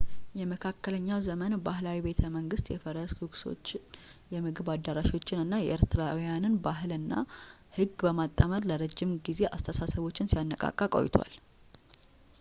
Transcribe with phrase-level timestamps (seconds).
[0.39, 3.83] የመካከለኛው ዘመን ባህላዊ ቤተመንግስት የፈረስ ጉግሶችን
[4.33, 7.13] የምግብ አዳራሾችን እና የኤርትራውያንን ባህል እና
[7.77, 11.35] ህግ በማጣመር ለረጅም ጊዜ አስተሳሰቦችን ሲያነቃቃ ቆይቷል